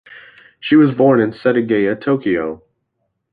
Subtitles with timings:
[0.59, 2.63] She was born in Setagaya, Tokyo.